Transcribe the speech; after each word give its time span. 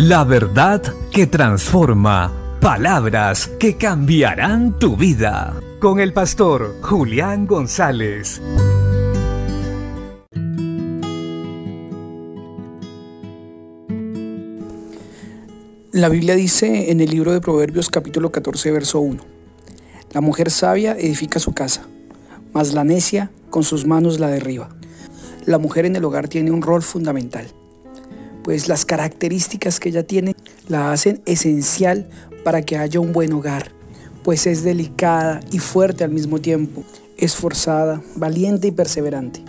La 0.00 0.22
verdad 0.22 0.80
que 1.10 1.26
transforma. 1.26 2.32
Palabras 2.60 3.50
que 3.58 3.76
cambiarán 3.76 4.78
tu 4.78 4.96
vida. 4.96 5.60
Con 5.80 5.98
el 5.98 6.12
pastor 6.12 6.76
Julián 6.82 7.48
González. 7.48 8.40
La 15.90 16.08
Biblia 16.08 16.36
dice 16.36 16.92
en 16.92 17.00
el 17.00 17.10
libro 17.10 17.32
de 17.32 17.40
Proverbios 17.40 17.90
capítulo 17.90 18.30
14, 18.30 18.70
verso 18.70 19.00
1. 19.00 19.20
La 20.12 20.20
mujer 20.20 20.52
sabia 20.52 20.92
edifica 20.92 21.40
su 21.40 21.54
casa, 21.54 21.88
mas 22.52 22.72
la 22.72 22.84
necia 22.84 23.32
con 23.50 23.64
sus 23.64 23.84
manos 23.84 24.20
la 24.20 24.28
derriba. 24.28 24.68
La 25.44 25.58
mujer 25.58 25.86
en 25.86 25.96
el 25.96 26.04
hogar 26.04 26.28
tiene 26.28 26.52
un 26.52 26.62
rol 26.62 26.82
fundamental, 26.82 27.48
pues 28.48 28.66
las 28.66 28.86
características 28.86 29.78
que 29.78 29.90
ella 29.90 30.06
tiene 30.06 30.34
la 30.68 30.90
hacen 30.90 31.20
esencial 31.26 32.08
para 32.44 32.62
que 32.62 32.78
haya 32.78 32.98
un 32.98 33.12
buen 33.12 33.30
hogar, 33.34 33.72
pues 34.22 34.46
es 34.46 34.64
delicada 34.64 35.40
y 35.52 35.58
fuerte 35.58 36.02
al 36.02 36.12
mismo 36.12 36.38
tiempo, 36.38 36.82
esforzada, 37.18 38.00
valiente 38.16 38.68
y 38.68 38.70
perseverante. 38.70 39.44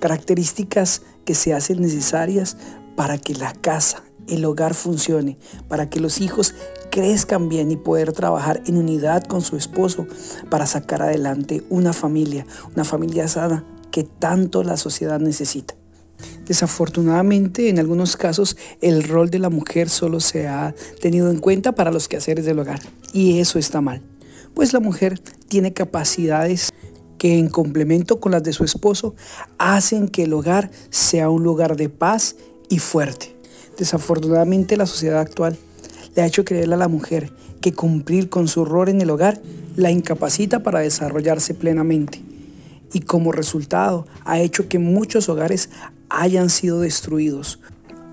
Características 0.00 1.02
que 1.24 1.36
se 1.36 1.54
hacen 1.54 1.80
necesarias 1.82 2.56
para 2.96 3.16
que 3.16 3.32
la 3.34 3.52
casa, 3.52 4.02
el 4.26 4.44
hogar 4.44 4.74
funcione, 4.74 5.36
para 5.68 5.88
que 5.88 6.00
los 6.00 6.20
hijos 6.20 6.56
crezcan 6.90 7.48
bien 7.48 7.70
y 7.70 7.76
poder 7.76 8.10
trabajar 8.10 8.60
en 8.66 8.76
unidad 8.76 9.22
con 9.22 9.40
su 9.40 9.56
esposo 9.56 10.08
para 10.48 10.66
sacar 10.66 11.00
adelante 11.00 11.62
una 11.70 11.92
familia, 11.92 12.44
una 12.74 12.82
familia 12.82 13.28
sana 13.28 13.64
que 13.92 14.02
tanto 14.02 14.64
la 14.64 14.76
sociedad 14.76 15.20
necesita. 15.20 15.79
Desafortunadamente, 16.50 17.68
en 17.68 17.78
algunos 17.78 18.16
casos, 18.16 18.56
el 18.80 19.04
rol 19.04 19.30
de 19.30 19.38
la 19.38 19.50
mujer 19.50 19.88
solo 19.88 20.18
se 20.18 20.48
ha 20.48 20.74
tenido 21.00 21.30
en 21.30 21.38
cuenta 21.38 21.76
para 21.76 21.92
los 21.92 22.08
quehaceres 22.08 22.44
del 22.44 22.58
hogar. 22.58 22.80
Y 23.12 23.38
eso 23.38 23.60
está 23.60 23.80
mal, 23.80 24.02
pues 24.52 24.72
la 24.72 24.80
mujer 24.80 25.20
tiene 25.46 25.72
capacidades 25.72 26.70
que 27.18 27.38
en 27.38 27.50
complemento 27.50 28.18
con 28.18 28.32
las 28.32 28.42
de 28.42 28.52
su 28.52 28.64
esposo 28.64 29.14
hacen 29.58 30.08
que 30.08 30.24
el 30.24 30.32
hogar 30.32 30.72
sea 30.90 31.30
un 31.30 31.44
lugar 31.44 31.76
de 31.76 31.88
paz 31.88 32.34
y 32.68 32.80
fuerte. 32.80 33.36
Desafortunadamente 33.78 34.76
la 34.76 34.86
sociedad 34.86 35.20
actual 35.20 35.56
le 36.16 36.22
ha 36.22 36.26
hecho 36.26 36.44
creer 36.44 36.72
a 36.72 36.76
la 36.76 36.88
mujer 36.88 37.32
que 37.60 37.74
cumplir 37.74 38.28
con 38.28 38.48
su 38.48 38.64
rol 38.64 38.88
en 38.88 39.00
el 39.00 39.10
hogar 39.10 39.40
la 39.76 39.92
incapacita 39.92 40.64
para 40.64 40.80
desarrollarse 40.80 41.54
plenamente. 41.54 42.20
Y 42.92 43.02
como 43.02 43.30
resultado 43.30 44.08
ha 44.24 44.40
hecho 44.40 44.66
que 44.66 44.80
muchos 44.80 45.28
hogares 45.28 45.70
hayan 46.10 46.50
sido 46.50 46.80
destruidos, 46.80 47.60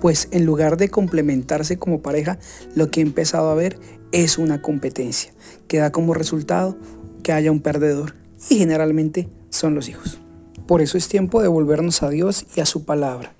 pues 0.00 0.28
en 0.30 0.46
lugar 0.46 0.76
de 0.76 0.88
complementarse 0.88 1.78
como 1.78 2.00
pareja, 2.00 2.38
lo 2.74 2.90
que 2.90 3.00
he 3.00 3.02
empezado 3.02 3.50
a 3.50 3.54
ver 3.54 3.78
es 4.12 4.38
una 4.38 4.62
competencia, 4.62 5.32
que 5.68 5.78
da 5.78 5.92
como 5.92 6.14
resultado 6.14 6.76
que 7.22 7.32
haya 7.32 7.52
un 7.52 7.60
perdedor, 7.60 8.14
y 8.48 8.56
generalmente 8.56 9.28
son 9.50 9.74
los 9.74 9.88
hijos. 9.88 10.18
Por 10.66 10.80
eso 10.80 10.96
es 10.96 11.08
tiempo 11.08 11.42
de 11.42 11.48
volvernos 11.48 12.02
a 12.02 12.08
Dios 12.08 12.46
y 12.56 12.60
a 12.60 12.66
su 12.66 12.84
palabra. 12.84 13.34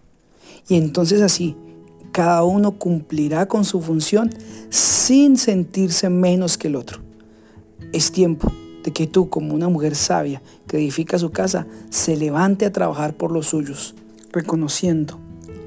Y 0.69 0.77
entonces 0.77 1.23
así, 1.23 1.57
cada 2.13 2.43
uno 2.43 2.73
cumplirá 2.73 3.47
con 3.47 3.65
su 3.65 3.81
función 3.81 4.31
sin 4.69 5.37
sentirse 5.37 6.11
menos 6.11 6.59
que 6.59 6.69
el 6.69 6.77
otro. 6.77 7.01
Es 7.93 8.13
tiempo 8.13 8.53
de 8.85 8.93
que 8.93 9.07
tú, 9.07 9.31
como 9.31 9.55
una 9.55 9.69
mujer 9.69 9.95
sabia 9.95 10.43
que 10.67 10.77
edifica 10.79 11.19
su 11.19 11.31
casa, 11.31 11.67
se 11.91 12.17
levante 12.17 12.67
a 12.67 12.73
trabajar 12.73 13.15
por 13.15 13.31
los 13.31 13.47
suyos, 13.47 13.95
reconociendo 14.33 15.19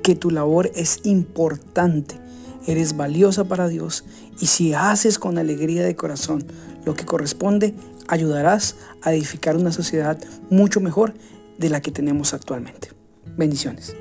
que 0.03 0.16
tu 0.16 0.31
labor 0.31 0.72
es 0.75 1.00
importante, 1.03 2.19
eres 2.67 2.95
valiosa 2.95 3.45
para 3.45 3.67
Dios 3.67 4.03
y 4.39 4.47
si 4.47 4.73
haces 4.73 5.20
con 5.20 5.38
alegría 5.38 5.83
de 5.83 5.95
corazón 5.95 6.45
lo 6.86 6.95
que 6.95 7.05
corresponde, 7.05 7.73
ayudarás 8.08 8.76
a 9.02 9.14
edificar 9.14 9.55
una 9.55 9.71
sociedad 9.71 10.17
mucho 10.49 10.80
mejor 10.80 11.14
de 11.58 11.70
la 11.70 11.82
que 11.82 11.92
tenemos 11.92 12.33
actualmente. 12.33 12.89
Bendiciones. 13.37 13.95